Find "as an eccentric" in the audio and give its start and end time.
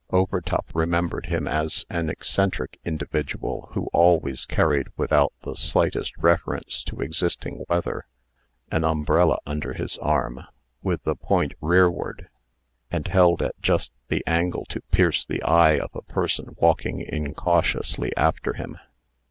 1.47-2.79